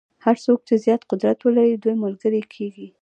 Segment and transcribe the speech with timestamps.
[0.25, 2.87] هر څوک چې زیات قدرت ولري دوی ملګري کېږي.